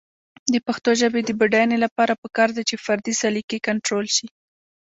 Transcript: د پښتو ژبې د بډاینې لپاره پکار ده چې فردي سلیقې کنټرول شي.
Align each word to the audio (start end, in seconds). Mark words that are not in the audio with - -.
د 0.53 0.55
پښتو 0.67 0.89
ژبې 1.01 1.21
د 1.23 1.29
بډاینې 1.39 1.77
لپاره 1.85 2.19
پکار 2.23 2.49
ده 2.57 2.61
چې 2.69 2.75
فردي 2.85 3.13
سلیقې 3.21 3.59
کنټرول 3.67 4.05
شي. 4.15 4.27